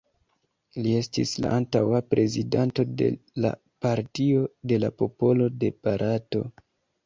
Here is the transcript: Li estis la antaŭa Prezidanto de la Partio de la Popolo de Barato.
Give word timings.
Li 0.85 0.93
estis 0.99 1.33
la 1.45 1.51
antaŭa 1.57 1.99
Prezidanto 2.15 2.87
de 3.03 3.11
la 3.47 3.53
Partio 3.87 4.49
de 4.73 4.83
la 4.83 4.93
Popolo 5.05 5.55
de 5.65 5.75
Barato. 5.85 6.47